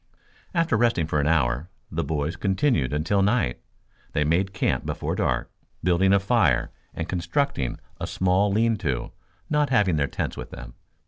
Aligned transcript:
After 0.55 0.77
resting 0.77 1.05
for 1.05 1.19
an 1.19 1.27
hour 1.27 1.69
the 1.91 2.03
boys 2.03 2.35
continued 2.35 2.91
until 2.91 3.21
night. 3.21 3.59
They 4.13 4.23
made 4.23 4.51
camp 4.51 4.83
before 4.83 5.13
dark, 5.13 5.51
building 5.83 6.11
a 6.11 6.19
fire 6.19 6.71
and 6.95 7.07
constructing 7.07 7.77
a 7.99 8.07
small 8.07 8.51
lean 8.51 8.77
to, 8.77 9.11
not 9.47 9.69
having 9.69 9.97
their 9.97 10.07
tents 10.07 10.35
with 10.35 10.49
them. 10.49 10.73